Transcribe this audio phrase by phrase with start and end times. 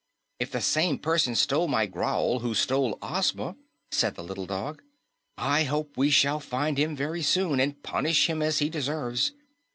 [0.39, 3.55] "If the same person stole my growl who stole Ozma,"
[3.91, 4.81] said the little dog,
[5.37, 9.33] "I hope we shall find him very soon and punish him as he deserves.